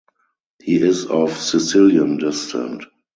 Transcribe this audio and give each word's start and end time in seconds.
He 0.63 0.81
is 0.81 1.05
of 1.05 1.37
Sicilian 1.37 2.17
descent. 2.17 2.85